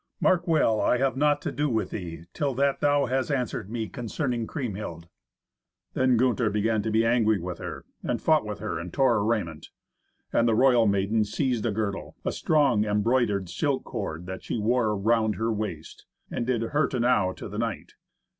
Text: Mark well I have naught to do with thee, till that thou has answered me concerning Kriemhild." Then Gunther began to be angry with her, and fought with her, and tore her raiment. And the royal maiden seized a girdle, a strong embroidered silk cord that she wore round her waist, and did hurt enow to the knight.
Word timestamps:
Mark 0.19 0.47
well 0.47 0.81
I 0.81 0.97
have 0.97 1.15
naught 1.15 1.43
to 1.43 1.51
do 1.51 1.69
with 1.69 1.91
thee, 1.91 2.23
till 2.33 2.55
that 2.55 2.79
thou 2.79 3.05
has 3.05 3.29
answered 3.29 3.69
me 3.69 3.87
concerning 3.87 4.47
Kriemhild." 4.47 5.07
Then 5.93 6.17
Gunther 6.17 6.49
began 6.49 6.81
to 6.81 6.89
be 6.89 7.05
angry 7.05 7.37
with 7.39 7.59
her, 7.59 7.85
and 8.01 8.19
fought 8.19 8.43
with 8.43 8.57
her, 8.57 8.79
and 8.79 8.91
tore 8.91 9.13
her 9.13 9.23
raiment. 9.23 9.69
And 10.33 10.47
the 10.47 10.55
royal 10.55 10.87
maiden 10.87 11.23
seized 11.23 11.67
a 11.67 11.71
girdle, 11.71 12.15
a 12.25 12.31
strong 12.31 12.83
embroidered 12.83 13.47
silk 13.47 13.83
cord 13.83 14.25
that 14.25 14.41
she 14.43 14.57
wore 14.57 14.97
round 14.97 15.35
her 15.35 15.53
waist, 15.53 16.07
and 16.31 16.47
did 16.47 16.63
hurt 16.63 16.95
enow 16.95 17.31
to 17.33 17.47
the 17.47 17.59
knight. 17.59 17.93